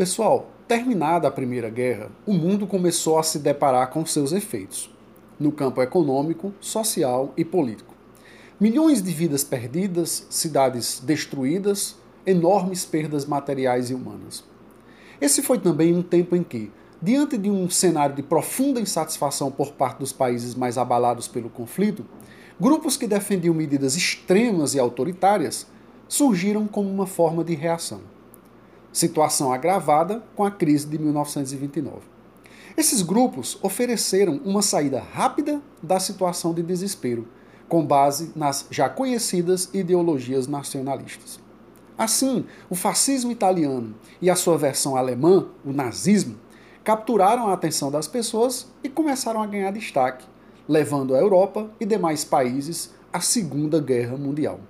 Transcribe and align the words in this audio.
Pessoal, 0.00 0.46
terminada 0.66 1.28
a 1.28 1.30
Primeira 1.30 1.68
Guerra, 1.68 2.10
o 2.24 2.32
mundo 2.32 2.66
começou 2.66 3.18
a 3.18 3.22
se 3.22 3.38
deparar 3.38 3.90
com 3.90 4.06
seus 4.06 4.32
efeitos, 4.32 4.90
no 5.38 5.52
campo 5.52 5.82
econômico, 5.82 6.54
social 6.58 7.34
e 7.36 7.44
político. 7.44 7.94
Milhões 8.58 9.02
de 9.02 9.12
vidas 9.12 9.44
perdidas, 9.44 10.26
cidades 10.30 11.00
destruídas, 11.00 11.96
enormes 12.24 12.86
perdas 12.86 13.26
materiais 13.26 13.90
e 13.90 13.94
humanas. 13.94 14.42
Esse 15.20 15.42
foi 15.42 15.58
também 15.58 15.94
um 15.94 16.02
tempo 16.02 16.34
em 16.34 16.42
que, 16.42 16.72
diante 17.02 17.36
de 17.36 17.50
um 17.50 17.68
cenário 17.68 18.16
de 18.16 18.22
profunda 18.22 18.80
insatisfação 18.80 19.50
por 19.50 19.72
parte 19.72 19.98
dos 19.98 20.14
países 20.14 20.54
mais 20.54 20.78
abalados 20.78 21.28
pelo 21.28 21.50
conflito, 21.50 22.06
grupos 22.58 22.96
que 22.96 23.06
defendiam 23.06 23.54
medidas 23.54 23.94
extremas 23.94 24.74
e 24.74 24.78
autoritárias 24.78 25.66
surgiram 26.08 26.66
como 26.66 26.88
uma 26.88 27.06
forma 27.06 27.44
de 27.44 27.54
reação 27.54 28.00
situação 28.92 29.52
agravada 29.52 30.22
com 30.34 30.44
a 30.44 30.50
crise 30.50 30.86
de 30.86 30.98
1929. 30.98 31.98
Esses 32.76 33.02
grupos 33.02 33.58
ofereceram 33.62 34.40
uma 34.44 34.62
saída 34.62 35.00
rápida 35.00 35.60
da 35.82 36.00
situação 36.00 36.54
de 36.54 36.62
desespero, 36.62 37.28
com 37.68 37.84
base 37.84 38.32
nas 38.34 38.66
já 38.70 38.88
conhecidas 38.88 39.68
ideologias 39.72 40.46
nacionalistas. 40.46 41.38
Assim, 41.96 42.46
o 42.70 42.74
fascismo 42.74 43.30
italiano 43.30 43.94
e 44.22 44.30
a 44.30 44.36
sua 44.36 44.56
versão 44.56 44.96
alemã, 44.96 45.48
o 45.64 45.72
nazismo, 45.72 46.36
capturaram 46.82 47.48
a 47.48 47.52
atenção 47.52 47.90
das 47.90 48.08
pessoas 48.08 48.66
e 48.82 48.88
começaram 48.88 49.42
a 49.42 49.46
ganhar 49.46 49.70
destaque, 49.70 50.24
levando 50.66 51.14
a 51.14 51.18
Europa 51.18 51.70
e 51.78 51.84
demais 51.84 52.24
países 52.24 52.90
à 53.12 53.20
Segunda 53.20 53.80
Guerra 53.80 54.16
Mundial. 54.16 54.60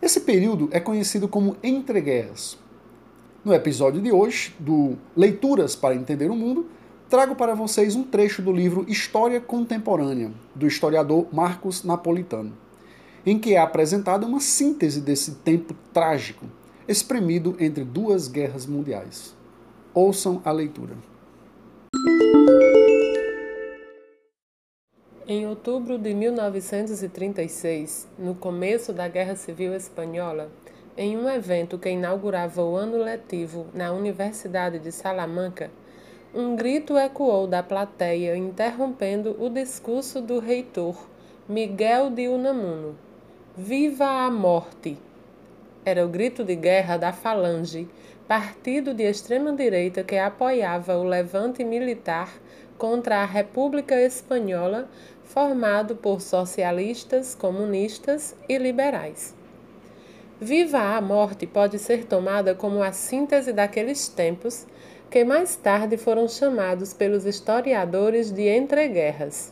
Esse 0.00 0.20
período 0.20 0.68
é 0.70 0.78
conhecido 0.78 1.26
como 1.26 1.56
entreguerras, 1.62 2.56
no 3.44 3.52
episódio 3.52 4.00
de 4.00 4.10
hoje, 4.10 4.54
do 4.58 4.96
Leituras 5.14 5.76
para 5.76 5.94
Entender 5.94 6.30
o 6.30 6.34
Mundo, 6.34 6.66
trago 7.10 7.36
para 7.36 7.54
vocês 7.54 7.94
um 7.94 8.02
trecho 8.02 8.40
do 8.40 8.50
livro 8.50 8.86
História 8.88 9.38
Contemporânea, 9.38 10.32
do 10.54 10.66
historiador 10.66 11.26
Marcos 11.30 11.84
Napolitano, 11.84 12.56
em 13.26 13.38
que 13.38 13.54
é 13.54 13.58
apresentada 13.58 14.26
uma 14.26 14.40
síntese 14.40 14.98
desse 14.98 15.32
tempo 15.36 15.74
trágico, 15.92 16.46
espremido 16.88 17.54
entre 17.60 17.84
duas 17.84 18.28
guerras 18.28 18.64
mundiais. 18.64 19.34
Ouçam 19.92 20.40
a 20.42 20.50
leitura. 20.50 20.96
Em 25.26 25.46
outubro 25.46 25.98
de 25.98 26.14
1936, 26.14 28.08
no 28.18 28.34
começo 28.34 28.92
da 28.92 29.06
Guerra 29.08 29.36
Civil 29.36 29.74
Espanhola, 29.74 30.50
em 30.96 31.16
um 31.16 31.28
evento 31.28 31.76
que 31.76 31.90
inaugurava 31.90 32.62
o 32.62 32.76
ano 32.76 32.98
letivo 32.98 33.66
na 33.74 33.92
Universidade 33.92 34.78
de 34.78 34.92
Salamanca, 34.92 35.70
um 36.32 36.54
grito 36.54 36.96
ecoou 36.96 37.46
da 37.46 37.62
plateia, 37.62 38.36
interrompendo 38.36 39.36
o 39.40 39.48
discurso 39.48 40.20
do 40.20 40.38
reitor, 40.38 40.96
Miguel 41.48 42.10
de 42.10 42.28
Unamuno. 42.28 42.96
Viva 43.56 44.06
a 44.06 44.30
morte! 44.30 44.96
Era 45.84 46.04
o 46.04 46.08
grito 46.08 46.44
de 46.44 46.54
guerra 46.54 46.96
da 46.96 47.12
Falange, 47.12 47.88
partido 48.26 48.94
de 48.94 49.02
extrema-direita 49.02 50.02
que 50.02 50.16
apoiava 50.16 50.96
o 50.96 51.04
levante 51.04 51.62
militar 51.62 52.32
contra 52.78 53.18
a 53.22 53.24
República 53.24 54.00
Espanhola, 54.00 54.88
formado 55.24 55.96
por 55.96 56.20
socialistas, 56.20 57.34
comunistas 57.34 58.34
e 58.48 58.56
liberais. 58.56 59.34
Viva 60.44 60.94
a 60.94 61.00
morte 61.00 61.46
pode 61.46 61.78
ser 61.78 62.04
tomada 62.04 62.54
como 62.54 62.82
a 62.82 62.92
síntese 62.92 63.50
daqueles 63.50 64.08
tempos 64.08 64.66
que 65.10 65.24
mais 65.24 65.56
tarde 65.56 65.96
foram 65.96 66.28
chamados 66.28 66.92
pelos 66.92 67.24
historiadores 67.24 68.30
de 68.30 68.46
entreguerras. 68.54 69.50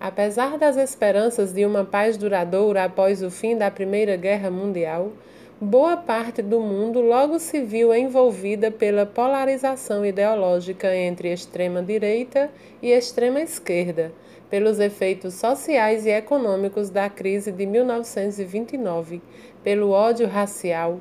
Apesar 0.00 0.58
das 0.58 0.76
esperanças 0.76 1.52
de 1.52 1.64
uma 1.64 1.84
paz 1.84 2.16
duradoura 2.16 2.82
após 2.82 3.22
o 3.22 3.30
fim 3.30 3.56
da 3.56 3.70
Primeira 3.70 4.16
Guerra 4.16 4.50
Mundial, 4.50 5.12
boa 5.60 5.96
parte 5.96 6.42
do 6.42 6.58
mundo 6.58 7.00
logo 7.00 7.38
se 7.38 7.60
viu 7.60 7.94
envolvida 7.94 8.68
pela 8.68 9.06
polarização 9.06 10.04
ideológica 10.04 10.92
entre 10.92 11.32
extrema-direita 11.32 12.50
e 12.82 12.90
extrema-esquerda, 12.90 14.10
pelos 14.50 14.80
efeitos 14.80 15.34
sociais 15.34 16.04
e 16.04 16.10
econômicos 16.10 16.90
da 16.90 17.08
crise 17.08 17.52
de 17.52 17.64
1929 17.64 19.22
pelo 19.62 19.90
ódio 19.90 20.26
racial, 20.26 21.00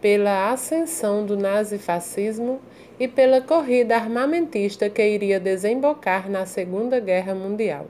pela 0.00 0.52
ascensão 0.52 1.24
do 1.24 1.36
nazifascismo 1.36 2.60
e 2.98 3.08
pela 3.08 3.40
corrida 3.40 3.96
armamentista 3.96 4.90
que 4.90 5.02
iria 5.02 5.40
desembocar 5.40 6.30
na 6.30 6.44
Segunda 6.44 7.00
Guerra 7.00 7.34
Mundial. 7.34 7.86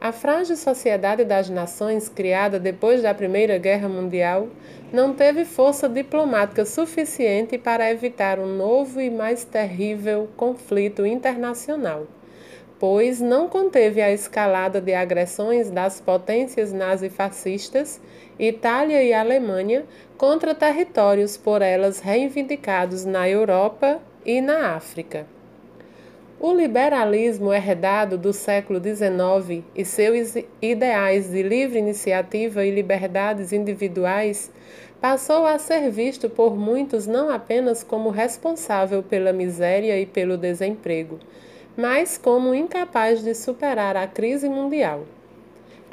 A 0.00 0.12
frágil 0.12 0.56
Sociedade 0.56 1.24
das 1.24 1.50
Nações, 1.50 2.08
criada 2.08 2.58
depois 2.58 3.02
da 3.02 3.12
Primeira 3.12 3.58
Guerra 3.58 3.88
Mundial, 3.88 4.48
não 4.92 5.12
teve 5.12 5.44
força 5.44 5.88
diplomática 5.88 6.64
suficiente 6.64 7.58
para 7.58 7.90
evitar 7.90 8.38
um 8.38 8.46
novo 8.46 9.00
e 9.00 9.10
mais 9.10 9.44
terrível 9.44 10.28
conflito 10.36 11.04
internacional 11.04 12.06
pois 12.78 13.20
não 13.20 13.48
conteve 13.48 14.00
a 14.00 14.12
escalada 14.12 14.80
de 14.80 14.94
agressões 14.94 15.70
das 15.70 16.00
potências 16.00 16.72
nazifascistas, 16.72 18.00
Itália 18.38 19.02
e 19.02 19.12
Alemanha, 19.12 19.84
contra 20.16 20.54
territórios 20.54 21.36
por 21.36 21.60
elas 21.60 22.00
reivindicados 22.00 23.04
na 23.04 23.28
Europa 23.28 24.00
e 24.24 24.40
na 24.40 24.74
África. 24.76 25.26
O 26.40 26.52
liberalismo 26.52 27.52
herdado 27.52 28.16
do 28.16 28.32
século 28.32 28.80
XIX 28.80 29.64
e 29.74 29.84
seus 29.84 30.36
ideais 30.62 31.30
de 31.30 31.42
livre 31.42 31.80
iniciativa 31.80 32.64
e 32.64 32.70
liberdades 32.70 33.52
individuais 33.52 34.48
passou 35.00 35.44
a 35.46 35.58
ser 35.58 35.90
visto 35.90 36.30
por 36.30 36.56
muitos 36.56 37.08
não 37.08 37.28
apenas 37.28 37.82
como 37.82 38.10
responsável 38.10 39.02
pela 39.02 39.32
miséria 39.32 40.00
e 40.00 40.06
pelo 40.06 40.36
desemprego, 40.36 41.18
mas 41.78 42.18
como 42.18 42.56
incapaz 42.56 43.22
de 43.22 43.32
superar 43.36 43.96
a 43.96 44.04
crise 44.04 44.48
mundial. 44.48 45.04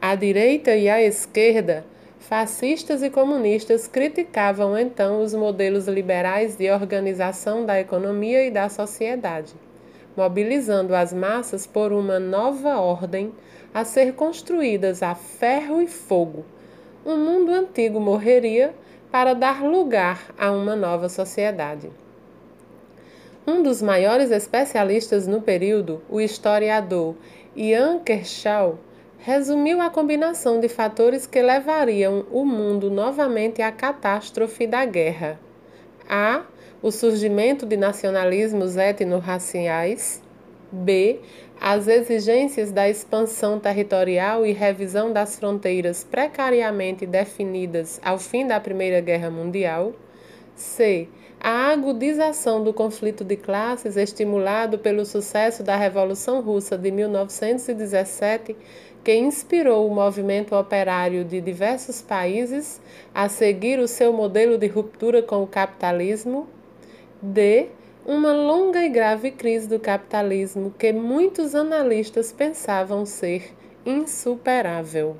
A 0.02 0.16
direita 0.16 0.76
e 0.76 0.90
a 0.90 1.00
esquerda, 1.00 1.86
fascistas 2.18 3.04
e 3.04 3.10
comunistas, 3.12 3.88
criticavam 3.88 4.76
então 4.76 5.22
os 5.22 5.36
modelos 5.36 5.88
liberais 5.88 6.56
de 6.56 6.72
organização 6.72 7.64
da 7.68 7.80
economia 7.80 8.44
e 8.48 8.50
da 8.50 8.68
sociedade, 8.68 9.54
mobilizando 10.18 10.96
as 10.96 11.14
massas 11.14 11.68
por 11.68 11.94
uma 11.94 12.20
nova 12.20 12.80
ordem 12.80 13.32
a 13.72 13.86
ser 13.86 14.14
construídas 14.14 15.04
a 15.04 15.14
ferro 15.14 15.80
e 15.84 15.88
fogo. 15.88 16.44
Um 17.06 17.16
mundo 17.16 17.52
antigo 17.52 18.00
morreria 18.00 18.74
para 19.12 19.36
dar 19.36 19.64
lugar 19.64 20.34
a 20.36 20.50
uma 20.50 20.76
nova 20.76 21.10
sociedade. 21.10 21.92
Um 23.48 23.62
dos 23.62 23.80
maiores 23.80 24.32
especialistas 24.32 25.28
no 25.28 25.40
período, 25.40 26.02
o 26.10 26.20
historiador 26.20 27.16
Ian 27.56 28.00
Kershaw, 28.00 28.80
resumiu 29.20 29.82
a 29.82 29.90
combinação 29.92 30.60
de 30.60 30.68
fatores 30.68 31.28
que 31.28 31.42
levariam 31.44 32.26
o 32.32 32.44
mundo 32.44 32.90
novamente 32.90 33.62
à 33.62 33.72
catástrofe 33.72 34.66
da 34.66 34.84
guerra. 34.84 35.40
A. 36.10 36.44
O 36.82 36.92
surgimento 36.92 37.68
de 37.68 37.78
nacionalismos 37.78 38.78
etno-raciais. 38.78 40.24
B. 40.72 41.20
As 41.62 41.88
exigências 41.88 42.72
da 42.72 42.90
expansão 42.90 43.60
territorial 43.60 44.44
e 44.44 44.54
revisão 44.54 45.14
das 45.14 45.38
fronteiras 45.38 46.04
precariamente 46.04 47.06
definidas 47.06 48.02
ao 48.04 48.18
fim 48.18 48.46
da 48.46 48.60
Primeira 48.60 49.02
Guerra 49.02 49.30
Mundial. 49.30 49.94
C 50.56 51.08
a 51.48 51.70
agudização 51.72 52.64
do 52.64 52.74
conflito 52.74 53.24
de 53.24 53.36
classes, 53.36 53.98
estimulado 53.98 54.80
pelo 54.80 55.06
sucesso 55.06 55.62
da 55.62 55.76
Revolução 55.76 56.42
Russa 56.42 56.76
de 56.76 56.90
1917, 56.90 58.56
que 59.04 59.16
inspirou 59.16 59.88
o 59.88 59.94
movimento 59.94 60.56
operário 60.56 61.24
de 61.24 61.40
diversos 61.40 62.02
países 62.02 62.82
a 63.14 63.30
seguir 63.30 63.78
o 63.78 63.88
seu 63.88 64.12
modelo 64.12 64.58
de 64.58 64.66
ruptura 64.66 65.22
com 65.22 65.44
o 65.44 65.48
capitalismo. 65.48 66.48
D. 67.22 67.68
uma 68.04 68.34
longa 68.34 68.84
e 68.84 68.90
grave 68.90 69.30
crise 69.30 69.70
do 69.70 69.80
capitalismo 69.80 70.74
que 70.80 70.92
muitos 70.92 71.54
analistas 71.54 72.32
pensavam 72.32 73.06
ser 73.06 73.54
insuperável. 73.86 75.16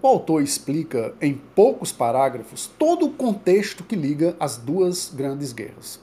O 0.00 0.06
autor 0.06 0.42
explica 0.42 1.12
em 1.20 1.34
poucos 1.34 1.90
parágrafos 1.90 2.70
todo 2.78 3.06
o 3.06 3.10
contexto 3.10 3.82
que 3.82 3.96
liga 3.96 4.36
as 4.38 4.56
duas 4.56 5.12
grandes 5.12 5.52
guerras. 5.52 5.98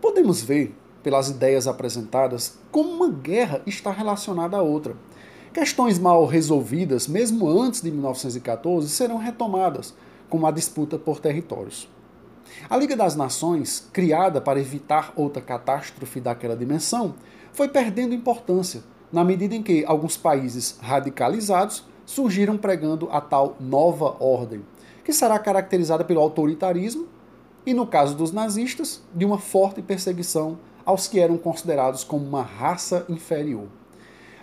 Podemos 0.00 0.42
ver, 0.42 0.72
pelas 1.02 1.28
ideias 1.28 1.66
apresentadas, 1.66 2.56
como 2.70 2.88
uma 2.88 3.08
guerra 3.08 3.62
está 3.66 3.90
relacionada 3.90 4.56
à 4.56 4.62
outra. 4.62 4.94
Questões 5.52 5.98
mal 5.98 6.24
resolvidas, 6.24 7.08
mesmo 7.08 7.48
antes 7.48 7.82
de 7.82 7.90
1914, 7.90 8.88
serão 8.90 9.16
retomadas, 9.16 9.92
como 10.28 10.46
a 10.46 10.52
disputa 10.52 10.96
por 10.96 11.18
territórios. 11.18 11.88
A 12.70 12.76
Liga 12.76 12.94
das 12.94 13.16
Nações, 13.16 13.88
criada 13.92 14.40
para 14.40 14.60
evitar 14.60 15.12
outra 15.16 15.42
catástrofe 15.42 16.20
daquela 16.20 16.56
dimensão, 16.56 17.16
foi 17.52 17.66
perdendo 17.66 18.14
importância 18.14 18.84
na 19.12 19.24
medida 19.24 19.56
em 19.56 19.64
que 19.64 19.84
alguns 19.84 20.16
países 20.16 20.78
radicalizados 20.80 21.82
surgiram 22.06 22.56
pregando 22.56 23.08
a 23.10 23.20
tal 23.20 23.56
nova 23.60 24.16
ordem, 24.20 24.64
que 25.04 25.12
será 25.12 25.38
caracterizada 25.38 26.04
pelo 26.04 26.20
autoritarismo 26.20 27.06
e, 27.66 27.74
no 27.74 27.86
caso 27.86 28.14
dos 28.14 28.32
nazistas, 28.32 29.02
de 29.12 29.24
uma 29.24 29.38
forte 29.38 29.82
perseguição 29.82 30.58
aos 30.84 31.08
que 31.08 31.18
eram 31.18 31.36
considerados 31.36 32.04
como 32.04 32.24
uma 32.24 32.42
raça 32.42 33.04
inferior. 33.08 33.66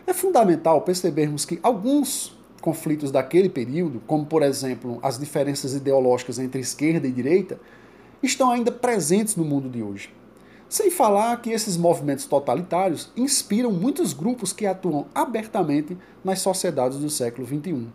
É 0.05 0.13
fundamental 0.13 0.81
percebermos 0.81 1.45
que 1.45 1.59
alguns 1.63 2.37
conflitos 2.61 3.11
daquele 3.11 3.49
período, 3.49 4.01
como 4.05 4.25
por 4.25 4.43
exemplo 4.43 4.99
as 5.01 5.17
diferenças 5.17 5.73
ideológicas 5.73 6.37
entre 6.37 6.61
esquerda 6.61 7.07
e 7.07 7.11
direita, 7.11 7.59
estão 8.21 8.51
ainda 8.51 8.71
presentes 8.71 9.35
no 9.35 9.45
mundo 9.45 9.69
de 9.69 9.81
hoje. 9.81 10.09
Sem 10.73 10.89
falar 10.89 11.39
que 11.39 11.51
esses 11.51 11.77
movimentos 11.77 12.25
totalitários 12.25 13.11
inspiram 13.15 13.71
muitos 13.71 14.11
grupos 14.11 14.51
que 14.51 14.65
atuam 14.65 15.05
abertamente 15.13 15.95
nas 16.23 16.39
sociedades 16.39 16.97
do 16.97 17.11
século 17.11 17.45
XXI. 17.45 17.85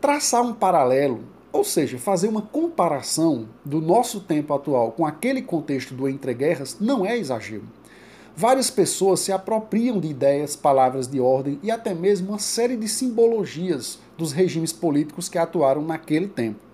Traçar 0.00 0.42
um 0.42 0.52
paralelo, 0.52 1.20
ou 1.52 1.62
seja, 1.62 2.00
fazer 2.00 2.26
uma 2.26 2.42
comparação 2.42 3.46
do 3.64 3.80
nosso 3.80 4.18
tempo 4.18 4.52
atual 4.52 4.90
com 4.90 5.06
aquele 5.06 5.42
contexto 5.42 5.94
do 5.94 6.08
entreguerras, 6.08 6.76
não 6.80 7.06
é 7.06 7.16
exagero. 7.16 7.62
Várias 8.34 8.68
pessoas 8.68 9.20
se 9.20 9.30
apropriam 9.30 10.00
de 10.00 10.08
ideias, 10.08 10.56
palavras 10.56 11.06
de 11.06 11.20
ordem 11.20 11.60
e 11.62 11.70
até 11.70 11.94
mesmo 11.94 12.30
uma 12.30 12.38
série 12.40 12.76
de 12.76 12.88
simbologias 12.88 14.00
dos 14.18 14.32
regimes 14.32 14.72
políticos 14.72 15.28
que 15.28 15.38
atuaram 15.38 15.82
naquele 15.82 16.26
tempo. 16.26 16.71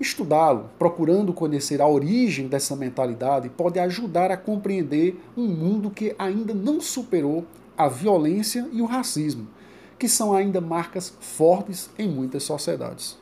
Estudá-lo, 0.00 0.70
procurando 0.78 1.30
conhecer 1.34 1.82
a 1.82 1.86
origem 1.86 2.48
dessa 2.48 2.74
mentalidade, 2.74 3.50
pode 3.50 3.78
ajudar 3.78 4.30
a 4.30 4.36
compreender 4.36 5.22
um 5.36 5.46
mundo 5.46 5.90
que 5.90 6.14
ainda 6.18 6.54
não 6.54 6.80
superou 6.80 7.44
a 7.76 7.86
violência 7.86 8.66
e 8.72 8.80
o 8.80 8.86
racismo, 8.86 9.46
que 9.98 10.08
são 10.08 10.32
ainda 10.32 10.58
marcas 10.58 11.12
fortes 11.20 11.90
em 11.98 12.08
muitas 12.08 12.44
sociedades. 12.44 13.18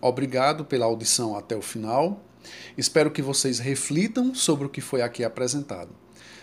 Obrigado 0.00 0.64
pela 0.64 0.86
audição 0.86 1.36
até 1.36 1.56
o 1.56 1.62
final. 1.62 2.20
Espero 2.78 3.10
que 3.10 3.20
vocês 3.20 3.58
reflitam 3.58 4.32
sobre 4.32 4.66
o 4.66 4.70
que 4.70 4.80
foi 4.80 5.02
aqui 5.02 5.24
apresentado. 5.24 5.90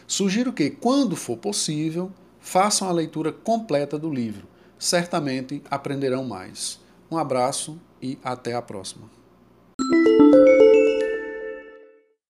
Sugiro 0.05 0.51
que, 0.51 0.69
quando 0.69 1.15
for 1.15 1.37
possível, 1.37 2.11
façam 2.41 2.89
a 2.89 2.91
leitura 2.91 3.31
completa 3.31 3.97
do 3.97 4.13
livro 4.13 4.45
certamente 4.79 5.61
aprenderão 5.69 6.23
mais. 6.23 6.79
Um 7.09 7.17
abraço 7.17 7.79
e 8.01 8.17
até 8.23 8.53
a 8.53 8.61
próxima. 8.61 9.16